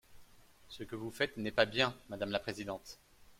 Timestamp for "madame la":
2.09-2.39